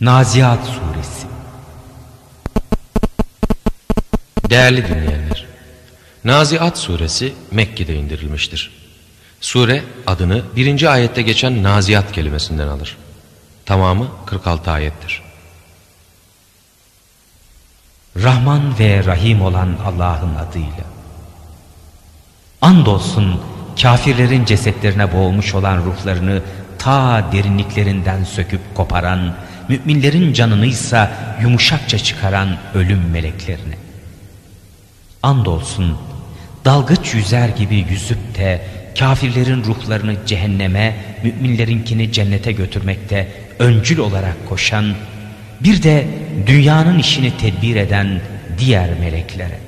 [0.00, 1.26] Naziat Suresi
[4.50, 5.46] Değerli dinleyenler,
[6.24, 8.70] Naziat Suresi Mekke'de indirilmiştir.
[9.40, 12.96] Sure adını birinci ayette geçen Naziat kelimesinden alır.
[13.66, 15.22] Tamamı 46 ayettir.
[18.16, 20.84] Rahman ve Rahim olan Allah'ın adıyla.
[22.62, 23.40] Andolsun
[23.82, 26.42] kafirlerin cesetlerine boğulmuş olan ruhlarını
[26.78, 29.34] ta derinliklerinden söküp koparan,
[29.70, 31.08] müminlerin canını ise
[31.42, 33.74] yumuşakça çıkaran ölüm meleklerine.
[35.22, 35.98] Andolsun
[36.64, 38.62] dalgıç yüzer gibi yüzüp de
[38.98, 43.28] kafirlerin ruhlarını cehenneme, müminlerinkini cennete götürmekte
[43.58, 44.94] öncül olarak koşan,
[45.60, 46.06] bir de
[46.46, 48.20] dünyanın işini tedbir eden
[48.58, 49.58] diğer meleklere.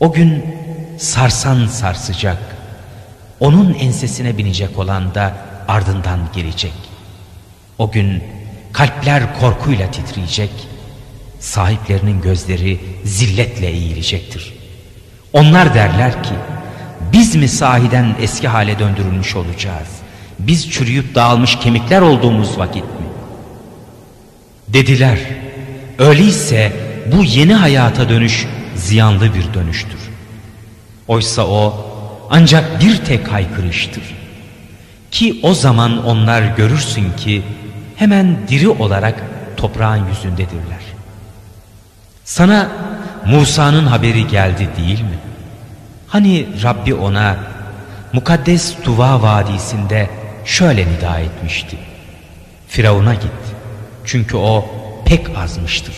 [0.00, 0.44] O gün
[0.98, 2.38] sarsan sarsacak,
[3.40, 5.36] onun ensesine binecek olan da
[5.68, 6.72] ardından gelecek.
[7.78, 8.22] O gün
[8.76, 10.50] kalpler korkuyla titreyecek,
[11.40, 14.52] sahiplerinin gözleri zilletle eğilecektir.
[15.32, 16.34] Onlar derler ki,
[17.12, 19.88] biz mi sahiden eski hale döndürülmüş olacağız?
[20.38, 23.06] Biz çürüyüp dağılmış kemikler olduğumuz vakit mi?
[24.68, 25.18] Dediler,
[25.98, 26.72] öyleyse
[27.12, 30.00] bu yeni hayata dönüş ziyanlı bir dönüştür.
[31.08, 31.86] Oysa o
[32.30, 34.02] ancak bir tek haykırıştır.
[35.10, 37.42] Ki o zaman onlar görürsün ki
[37.96, 39.22] hemen diri olarak
[39.56, 40.80] toprağın yüzündedirler.
[42.24, 42.68] Sana
[43.26, 45.18] Musa'nın haberi geldi değil mi?
[46.06, 47.36] Hani Rabbi ona
[48.12, 50.10] mukaddes Tuva Vadisi'nde
[50.44, 51.76] şöyle nida etmişti.
[52.68, 53.32] Firavun'a git
[54.04, 54.70] çünkü o
[55.04, 55.94] pek azmıştır.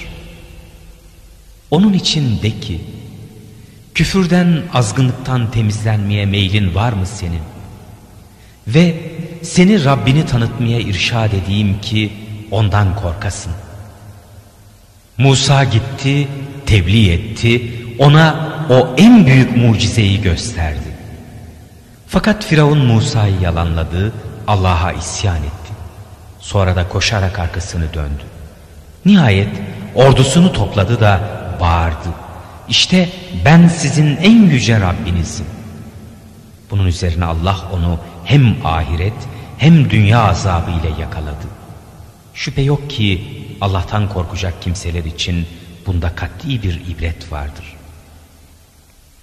[1.71, 2.81] Onun için de ki
[3.95, 7.43] küfürden azgınlıktan temizlenmeye meylin var mı senin?
[8.67, 9.08] Ve
[9.43, 12.13] seni Rabbini tanıtmaya irşad edeyim ki
[12.51, 13.53] ondan korkasın.
[15.19, 16.29] Musa gitti,
[16.67, 20.89] tebliğ etti, ona o en büyük mucizeyi gösterdi.
[22.07, 24.13] Fakat Firavun Musa'yı yalanladı,
[24.47, 25.73] Allah'a isyan etti.
[26.41, 28.23] Sonra da koşarak arkasını döndü.
[29.05, 29.49] Nihayet
[29.95, 31.21] ordusunu topladı da
[31.61, 32.09] bağırdı.
[32.69, 33.09] İşte
[33.45, 35.47] ben sizin en yüce Rabbinizim.
[36.71, 39.13] Bunun üzerine Allah onu hem ahiret
[39.59, 41.47] hem dünya azabı ile yakaladı.
[42.35, 43.25] Şüphe yok ki
[43.61, 45.47] Allah'tan korkacak kimseler için
[45.87, 47.65] bunda katli bir ibret vardır.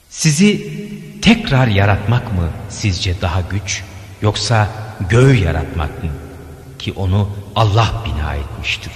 [0.10, 0.74] Sizi
[1.22, 3.84] tekrar yaratmak mı sizce daha güç
[4.22, 4.70] yoksa
[5.10, 6.10] göğü yaratmak mı?
[6.80, 8.94] Ki onu Allah bina etmiştir.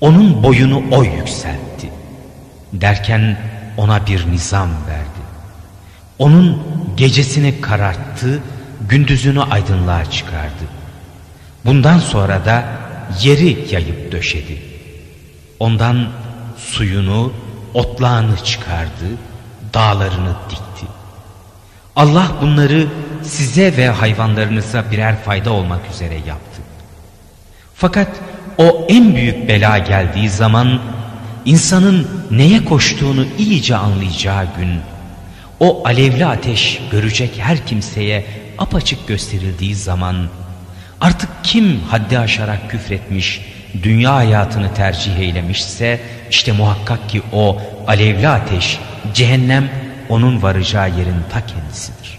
[0.00, 1.90] Onun boyunu o yükseltti.
[2.72, 3.38] Derken
[3.76, 5.18] ona bir nizam verdi.
[6.18, 6.62] Onun
[6.96, 8.42] gecesini kararttı,
[8.88, 10.64] gündüzünü aydınlığa çıkardı.
[11.64, 12.64] Bundan sonra da
[13.22, 14.62] yeri yayıp döşedi.
[15.60, 16.08] Ondan
[16.56, 17.32] suyunu,
[17.74, 19.06] otlağını çıkardı,
[19.74, 20.86] dağlarını dikti.
[21.96, 22.86] Allah bunları
[23.22, 26.62] size ve hayvanlarınıza birer fayda olmak üzere yaptı.
[27.74, 28.08] Fakat
[28.58, 30.80] o en büyük bela geldiği zaman
[31.44, 34.80] insanın neye koştuğunu iyice anlayacağı gün
[35.60, 38.26] o alevli ateş görecek her kimseye
[38.58, 40.28] apaçık gösterildiği zaman
[41.00, 43.40] artık kim haddi aşarak küfretmiş,
[43.82, 48.78] dünya hayatını tercih eylemişse işte muhakkak ki o alevli ateş,
[49.14, 49.70] cehennem
[50.08, 52.18] onun varacağı yerin ta kendisidir.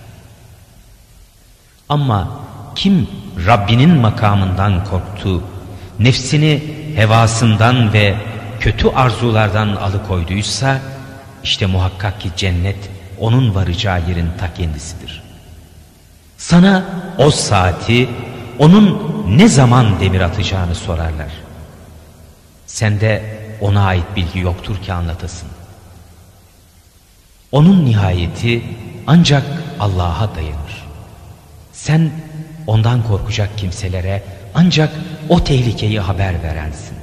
[1.90, 2.40] Ama
[2.76, 3.08] kim
[3.46, 5.44] Rabbinin makamından korktu,
[6.00, 6.64] nefsini
[6.96, 8.16] hevasından ve
[8.60, 10.80] kötü arzulardan alıkoyduysa
[11.44, 12.90] işte muhakkak ki cennet
[13.20, 15.29] onun varacağı yerin ta kendisidir.
[16.50, 16.86] Sana
[17.18, 18.10] o saati
[18.60, 21.32] onun ne zaman demir atacağını sorarlar.
[22.66, 25.50] Sende ona ait bilgi yoktur ki anlatasın.
[27.52, 28.64] Onun nihayeti
[29.08, 29.44] ancak
[29.80, 30.86] Allah'a dayanır.
[31.74, 32.12] Sen
[32.68, 34.24] ondan korkacak kimselere
[34.56, 34.94] ancak
[35.30, 36.98] o tehlikeyi haber verensin.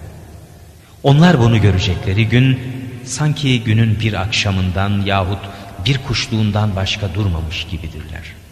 [1.03, 2.61] Onlar bunu görecekleri gün
[3.05, 5.41] sanki günün bir akşamından yahut
[5.85, 8.46] bir kuşluğundan başka durmamış gibidirler.''